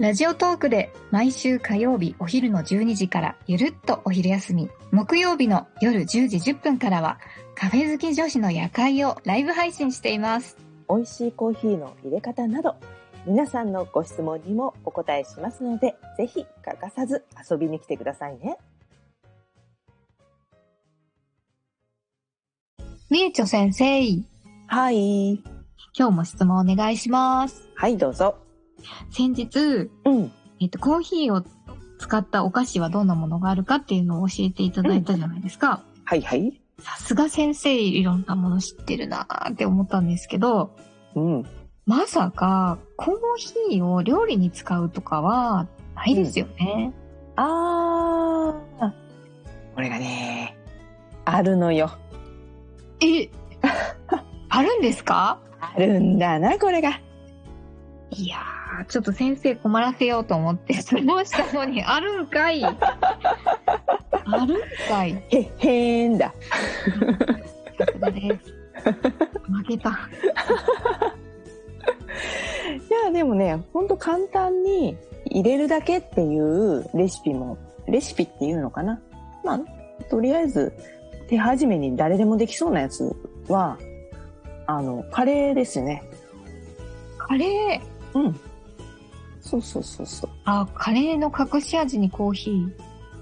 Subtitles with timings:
[0.00, 7.18] ラジオトークで毎週火曜日お昼の12時からゆるっとお昼休み、木曜日の夜10時10分からは
[7.54, 10.56] カフェ好き女子の夜会をライブ配信しています。
[10.88, 12.76] 美味しいコーヒーの入れ方など
[13.26, 18.56] 皆さんのご質問にもお答えしますのでぜひ欠かさず遊びに来てくださいね。
[23.10, 24.00] みえちょ先生、
[24.66, 25.34] はい。
[25.94, 27.68] 今日も質問お願いします。
[27.74, 28.49] はい、どうぞ。
[29.10, 30.32] 先日、うん。
[30.60, 31.44] えっと、コーヒーを
[31.98, 35.82] 使ったお菓子はどんなものがあるかっていうのを教えていただいたじゃないですか。
[36.04, 36.60] はいはい。
[36.78, 40.74] さすが先生いろんなもの知ってるなーって思ったんですけど、
[41.14, 41.44] うん。
[41.86, 43.16] まさかコー
[43.68, 46.92] ヒーを料理に使うとかはないですよね。
[47.36, 48.92] あー。
[49.74, 50.56] これがね、
[51.24, 51.90] あるのよ。
[53.00, 53.30] え
[54.48, 55.38] あるんですか？
[55.60, 57.00] あるんだな、これが。
[58.10, 58.40] いやー、
[58.88, 62.70] ちょっと先生困らせようと思って 質問したのに、あるんかいあ
[64.46, 66.32] るんかいへ、へーんだ。
[67.78, 68.54] さすがです。
[69.50, 69.90] 負けた。
[69.90, 69.92] い
[73.04, 79.00] や、でもね、ほんと簡単に入れるだけっていうレシピも、レシピっていうのかな。
[79.44, 79.60] まあ、
[80.08, 80.72] とりあえず、
[81.28, 83.14] 手始めに誰でもできそうなやつ
[83.48, 83.78] は、
[84.66, 86.02] あの、カレーですね。
[87.18, 88.18] カレー。
[88.18, 88.40] うん。
[89.50, 90.30] そうそうそうそう。
[90.44, 92.70] あ、カレーの隠し味にコーヒー？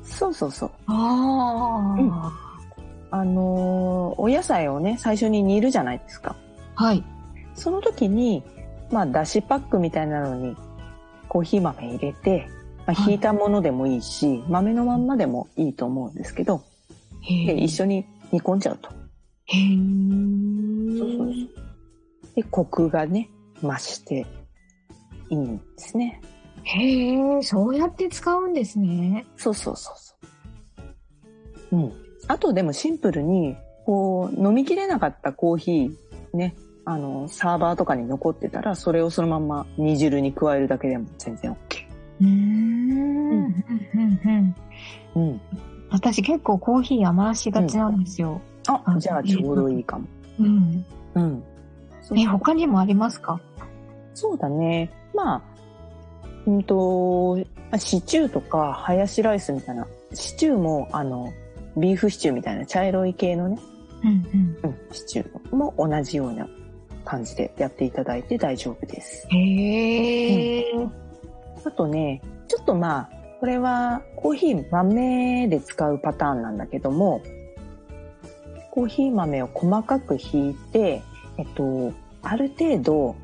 [0.04, 0.70] そうそうそう。
[0.86, 2.02] あー。
[2.02, 2.12] うん
[3.10, 6.36] あのーお野菜をね、最初に煮るじゃないですか。
[6.74, 7.02] はい。
[7.54, 8.42] その時に、
[8.90, 10.54] まあ、だしパックみたいなのに、
[11.28, 12.46] コーヒー豆入れて、
[12.86, 16.62] まあ、はいひいたものでもいいし、豆のまんまでもいいと思うんですけど、
[17.22, 18.90] へで一緒に煮込んじゃうと。
[19.46, 20.98] へー。
[20.98, 21.34] そうそうそう。
[22.36, 23.30] で、コクがね、
[23.62, 24.26] 増して
[25.30, 26.20] いいんですね。
[26.64, 29.24] へー、そうやって使うんですね。
[29.36, 30.14] そうそうそうそ
[31.72, 31.76] う。
[31.76, 31.92] うん。
[32.26, 33.56] あとでもシンプルに、
[33.86, 41.56] こう、飲みきれなかったコーヒー、ね、あの、サーバーとかに残ってたら、それをそのまま煮汁に加えるだけでも全然 OK。
[42.20, 42.28] うーん。
[43.30, 43.64] うん
[45.14, 45.40] うんうん。
[45.90, 48.42] 私結構コーヒー余らしがちなんですよ。
[48.66, 50.06] あ、あじゃあちょうどいいかも。
[50.38, 50.84] うん。
[51.14, 51.42] うん。
[52.14, 53.40] え、他にもありますか？
[54.14, 54.90] そうだね。
[55.18, 55.42] まあ、
[56.46, 61.32] うんと、まあシチューとか、ハヤシライスみたいな、シチューも、あの、
[61.76, 63.58] ビーフシチューみたいな茶色い系のね、
[64.04, 64.70] うんうん。
[64.70, 66.48] うん、シチューも同じような
[67.04, 69.26] 感じでやっていただいて大丈夫です。
[69.30, 70.90] へー。
[71.64, 77.22] あとね、ちょっとまあ、これはコーヒー豆で使うパターンなんだけども、
[78.70, 81.02] コーヒー豆を細かくひいて、
[81.36, 81.92] えっと、
[82.22, 83.16] ある程度、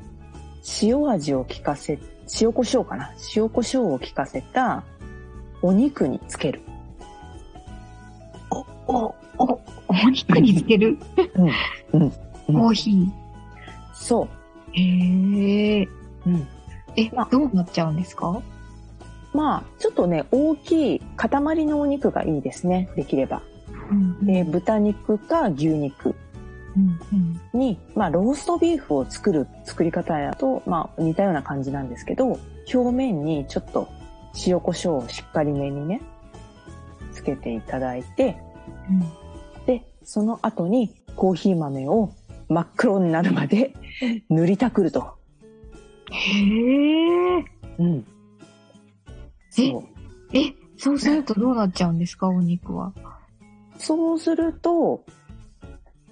[0.81, 1.99] 塩味を効かせ、
[2.41, 3.11] 塩コショウかな？
[3.35, 4.83] 塩コショウを効かせた
[5.61, 6.61] お肉につける。
[8.49, 10.97] お、お、お、お肉につける？
[11.91, 12.01] うん。
[12.01, 12.11] うん。
[12.11, 13.07] コーヒー。
[13.93, 14.27] そ
[14.73, 15.87] へー。
[15.87, 15.89] う。
[16.27, 16.47] うん。
[16.95, 18.41] えまあ、どうなっちゃうんですか？
[19.33, 21.29] まあ、ちょっとね、大きい塊
[21.65, 22.89] のお肉がいいですね。
[22.95, 23.41] できれば。
[23.91, 26.15] うんで、豚肉か牛肉
[27.53, 32.39] に、まあ、ローストビーフを作る作り方やと、まあ、似たような感じなんですけど、
[32.73, 33.87] 表面にちょっと
[34.45, 36.01] 塩コショウをしっかりめにね、
[37.13, 38.37] つけていただいて、
[39.65, 42.11] で、その後にコーヒー豆を
[42.49, 43.73] 真っ黒になるまで
[44.29, 45.15] 塗りたくると。
[46.11, 47.45] へー。
[47.79, 48.05] うん。
[49.57, 49.83] えそう。
[50.37, 52.93] え、そうするとどうなっちゃうんですかお肉は？
[53.77, 55.03] そうすると、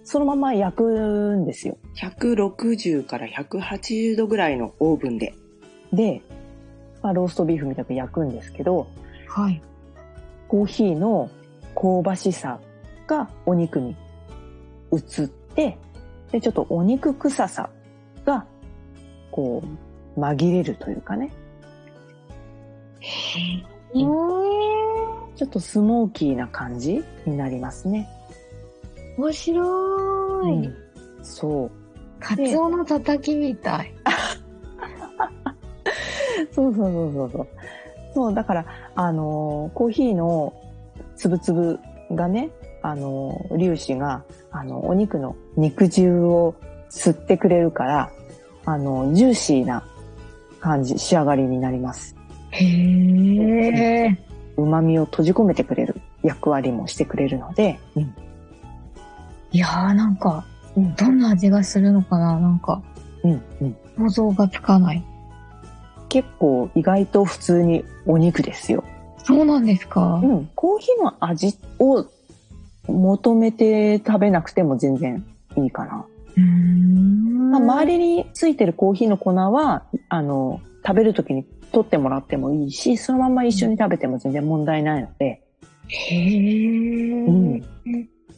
[0.03, 1.77] そのまま焼くんですよ。
[1.95, 5.33] 160から180度ぐらいのオーブンで。
[5.91, 6.21] で、
[7.01, 8.87] まあ、ローストビーフみたく焼くんですけど、
[9.27, 9.61] はい。
[10.47, 11.29] コーヒーの
[11.75, 12.59] 香ばしさ
[13.07, 13.95] がお肉に
[14.91, 15.77] 移って、
[16.31, 17.69] で、ちょっとお肉臭さ
[18.25, 18.45] が、
[19.31, 19.63] こ
[20.15, 21.31] う、紛れるというかね。
[22.99, 25.33] へうんー。
[25.35, 28.07] ちょっとスモーキーな感じになりますね。
[29.17, 29.92] 面白い。
[30.51, 30.75] うん
[31.21, 31.71] そう。
[32.19, 33.93] カツオのたたきみたい。
[36.51, 37.47] そうそうそうそうそう。
[38.13, 40.53] そう、だから、あのーコーヒーの
[41.15, 41.79] つぶつぶ
[42.11, 42.49] がね、
[42.81, 46.55] あの、粒子が、あの、お肉の肉汁を
[46.89, 48.11] 吸ってくれるから、
[48.65, 49.83] あの、ジューシーな
[50.59, 52.15] 感じ、仕上がりになります。
[52.51, 54.17] へえ。
[54.57, 58.13] 旨味を閉じ込めてくれる役割もしてくれるので、うん。
[59.53, 60.45] いやーなんか、
[60.75, 60.95] うん。
[60.95, 62.81] どんな味がするのかななんか、
[63.23, 63.41] うん。
[63.61, 63.75] うん。
[63.97, 65.03] 想像がつかない。
[66.09, 68.83] 結構意外と普通にお肉ですよ。
[69.19, 70.19] そうなんですか？
[70.23, 70.25] う。
[70.27, 70.49] ん。
[70.55, 72.05] コーヒーの味を
[72.87, 75.23] 求めて食べなくても全然
[75.55, 76.05] いいかな。
[76.35, 76.39] う。
[76.39, 85.43] まあ、周りについてるコーヒーの粉は、あの、食べるときに取ってもらってもいいし、そのまま一緒に食べても全然問題ないので、
[85.87, 87.27] へー。
[87.27, 87.63] うん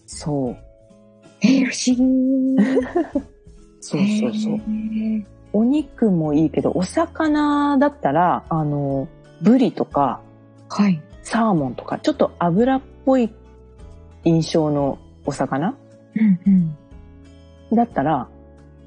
[0.06, 0.58] そう。
[1.46, 3.22] えー、不思議。
[3.82, 4.54] そうそうそう。
[4.54, 9.08] へーお肉もいいけど、お魚だったら、あの、
[9.42, 10.20] ブリとか、
[10.68, 11.02] はい。
[11.24, 13.34] サーモンとか、ちょっと油っぽい
[14.26, 15.76] 印象のお魚
[16.16, 16.76] うん
[17.72, 17.76] うん。
[17.76, 18.28] だったら、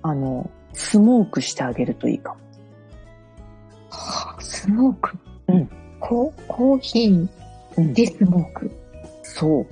[0.03, 2.41] あの、スモークしてあげるといいかも。
[3.91, 5.17] はあスモーク？
[5.49, 5.69] うん。
[6.01, 7.29] ココーヒー
[7.79, 8.71] うんでスモーク。
[9.23, 9.67] そう。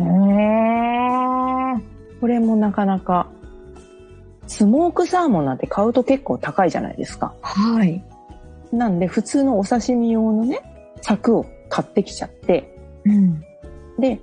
[0.00, 1.45] へー。
[2.20, 3.28] これもなかなか、
[4.46, 7.34] スモークサーモンなんて買うと結構高いじゃないですか。
[7.42, 8.02] はい。
[8.72, 10.60] なんで普通のお刺身用のね、
[11.02, 13.44] 柵を買ってきちゃって、うん。
[13.98, 14.20] で、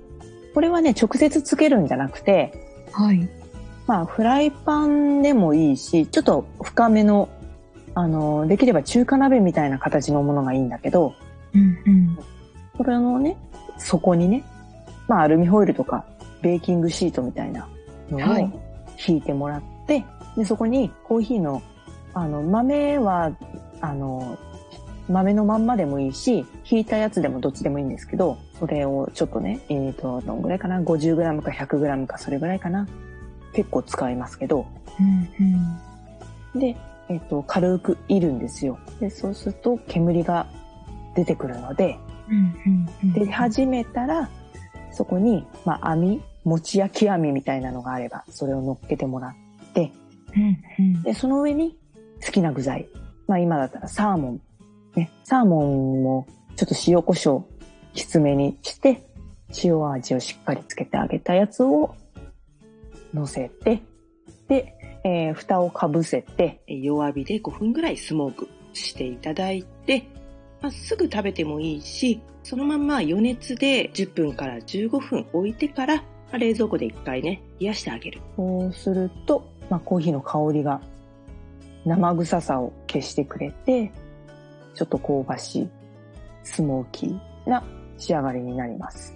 [0.54, 2.52] これはね、直接つけるんじゃなくて、
[2.92, 3.28] はい。
[3.86, 7.28] まあ、フライパンでもいいし、ちょっと深めの、
[7.94, 11.14] あの、できれば中華鍋みたいな形のものがいいんだけど、
[11.54, 12.18] うんうん。
[12.78, 13.36] これのね、
[13.78, 14.44] 底にね、
[15.06, 16.04] まあ、アルミホイルとか、
[16.40, 17.68] ベーキングシートみたいな
[18.10, 18.60] のはいを
[19.06, 20.04] 引いてもらって、
[20.36, 21.62] で、そこにコーヒーの、
[22.12, 23.32] あの、豆は、
[23.80, 24.38] あの、
[25.08, 32.88] 豆のまんまでもいいし、引いたやつでもどっちでもいいんですけど、それをちょっとね、えっ、と、どんぐらいかな ?50g か 100g かそれぐらいかな？
[33.52, 34.66] 結構使いますけど、
[34.98, 36.76] うんで、
[37.08, 38.78] えっ、と、軽くいるんですよ。
[39.00, 40.46] で、そうすると煙が
[41.14, 41.98] 出てくるので、
[42.30, 42.36] うん。
[42.36, 43.12] うんうん。
[43.12, 44.30] で、始めたら、
[44.92, 49.92] そこに、まあ、網、餅焼き網みたいなのがあれば、それを乗っけてもらって、
[50.36, 51.02] うんうん。
[51.02, 51.76] で、その上に
[52.24, 52.86] 好きな具材。
[53.26, 54.40] まあ、今だったらサーモン。
[54.94, 56.26] ね、サーモンも
[56.56, 57.44] ちょっと塩コショウ
[57.94, 59.06] きつめにして、
[59.62, 61.94] 塩味をしっかりつけてあげたやつを
[63.12, 63.82] 乗せて、
[64.48, 64.74] で、
[65.04, 70.06] えー蓋をかぶせて、弱火で5分ぐらいスモークしていただいて、
[70.60, 76.04] まあ、すぐ食べてもいいし、そのまんま余熱で10分から15分置いてから、
[76.34, 78.20] まあ冷蔵庫で1回ね、冷やしてあげる。
[78.34, 80.80] そうすると、まあ、コーヒーの香りが
[81.84, 83.92] 生臭さを消してくれて、
[84.74, 85.70] ちょっと香ばしい、
[86.42, 87.62] スモーキーな
[87.98, 89.14] 仕上がりになります。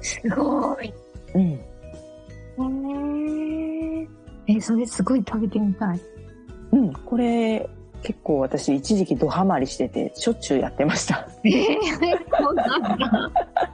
[0.00, 0.90] すごい。
[1.34, 1.60] うん。
[4.48, 6.00] えー、それすごい食べてみたい。
[6.72, 7.68] うん、これ
[8.02, 11.28] 結構私一時期ドハマりしてて、しょっちゅうやってました。
[11.44, 13.69] えー、そうなんだ。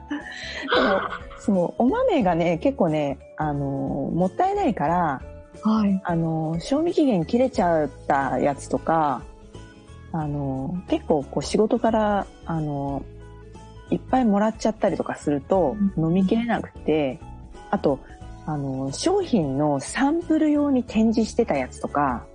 [1.39, 3.65] そう、お豆がね、結構ね、あの、
[4.13, 5.21] もったいないから、
[5.63, 6.01] はい。
[6.03, 9.21] あの、賞味期限切れちゃったやつとか、
[10.11, 13.03] あの、結構こう仕事から、あの、
[13.89, 17.19] いっぱいもらっちゃったりとかすると飲みきれなくて、
[17.71, 17.99] あと、
[18.45, 22.25] あの、商品のサンプル用に展示してたやつとか、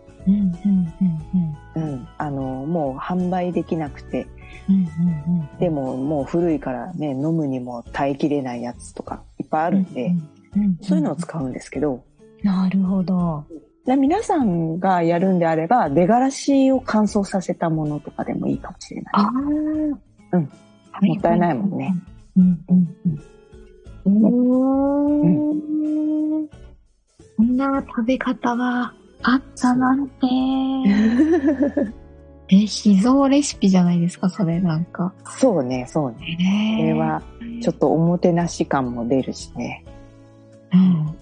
[2.18, 4.26] あの、もう販売できなくて、
[4.68, 4.74] うん。
[4.74, 5.58] うんうんうん。
[5.58, 10.14] でももう古いからね、飲むにも耐えきれないやつとかいっぱいあるんで、
[10.56, 12.04] うんうん、そういうのを使うんですけど、
[12.42, 13.44] なるほど。
[13.86, 19.12] で皆さんがやるんであれば、出がらしを乾燥させたものとかでもいいかもしれない。
[19.14, 19.28] ああ。
[20.36, 20.42] うん。
[20.42, 21.94] もったいないもんね。
[22.36, 22.96] うんうん
[24.04, 24.22] うん。
[25.14, 26.48] うーん。
[27.36, 30.26] こんな食べ方があったなんて。
[32.48, 35.12] え、秘蔵レシピじゃないですか、それなんか。
[35.38, 36.36] そうね、そうね。
[36.36, 37.22] ねこれは、
[37.62, 39.84] ちょっとおもてなし感も出るしね。
[40.72, 41.14] うん。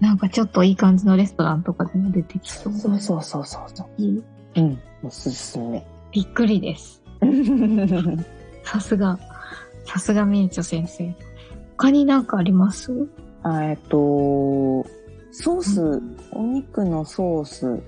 [0.00, 2.72] なんかちょっといい感じのレストランとかでも出てきそう。
[2.74, 3.86] そうそうそうそうそう。
[4.02, 4.22] いい？
[4.56, 4.78] うん。
[5.02, 5.86] おすすめ。
[6.12, 7.02] びっくりです。
[8.64, 9.18] さすが、
[9.86, 11.14] さすがみえちょ先生。
[11.78, 12.92] 他になんかあります？
[13.42, 14.84] あえっと、
[15.36, 17.82] ソース、お肉のソース、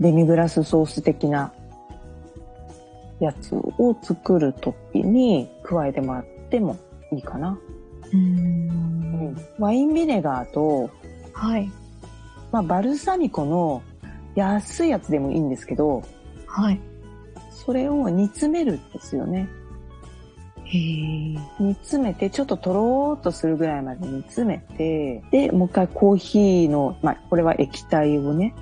[0.00, 1.50] デミグラスソース的な
[3.20, 6.76] やつを作るときに加えてもらっても
[7.10, 7.58] いいかな。
[8.12, 9.36] うーん。
[9.58, 10.90] ワインビネガーと、
[11.32, 11.70] はい。
[12.50, 13.82] まあ、バルサミコの
[14.34, 16.02] 安いやつでもいいんですけど、
[16.46, 16.78] はい。
[17.50, 19.48] それを煮詰めるんですよね。
[20.78, 28.54] 煮詰めて、ちょっととろーっとするぐらいまで煮詰めて、で、もう一回コーヒーの、まあ、これは液体をね、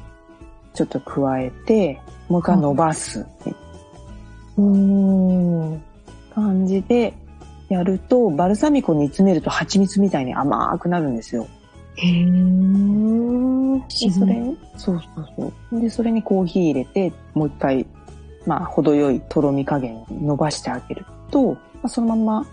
[0.74, 3.26] ちょっと加えて、もう一回伸ばす。
[4.56, 5.78] おー。
[6.34, 7.14] 感じで
[7.68, 11.46] やると、バルサミコ煮詰めると蜂蜜みたいに甘くなるんですよ。
[11.96, 12.24] へえ。
[13.88, 15.80] でそれに、そうそうそう。
[15.80, 17.86] で、それにコーヒー入れて、もう一回、
[18.46, 22.46] まあ、程よいとろみ加減を伸ばしてあげると、まあ、そのまま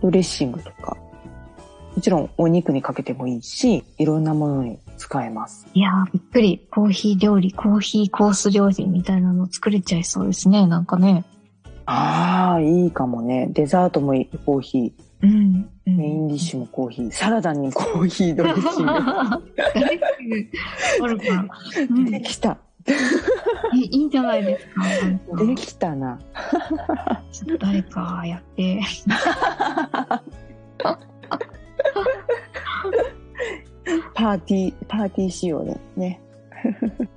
[0.00, 0.96] ドレッシングとか、
[1.96, 5.66] もちろんお肉にかけてもいいし、いろんなものに使えます。
[5.74, 6.66] いやー、びっくり。
[6.70, 11.24] コーヒー料理、コーヒーコース料理みたいなの作れちゃいそうですね、なんかね。
[11.86, 13.48] ああ、いいかもね。
[13.52, 14.92] デザートもいい、コーヒ
[15.22, 15.68] うん。
[15.86, 15.96] ー。
[15.96, 17.10] メインディッシュもコーヒー。
[17.12, 18.90] サラダにコーヒードレッシング。
[21.02, 21.18] ある
[22.10, 22.58] できた。
[23.74, 24.82] いいんじゃないですか。
[25.44, 26.18] できたな。
[27.32, 28.80] ちょっと誰かやって。
[34.14, 36.20] パーティー、パーティー仕様でね。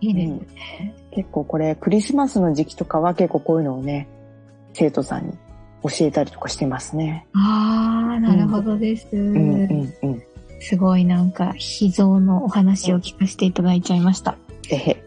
[0.02, 0.96] いいですね。
[1.12, 4.08] 結構これクリスマスの時期とかは結構こういうのをね、
[4.74, 5.34] 生徒さんに
[5.84, 7.28] 教えたりとかしてますね。
[7.34, 9.08] ああ、なるほどです。
[9.14, 10.24] うんうんうん。
[10.60, 14.38] すごいなんか、秘蔵のお話を聞かせていただいちゃいました。
[14.70, 15.07] えへ。